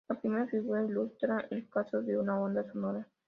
[0.09, 3.07] La primera figura ilustra el caso de una onda sonora.